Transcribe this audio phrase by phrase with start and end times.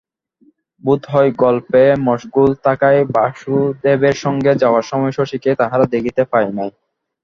[0.83, 6.69] বোধ হয় গল্পে মশগুল থাকায় বাসুদেবের সঙ্গে যাওয়ার সময় শশীকে তাহারা দেখিতে পায় নাই।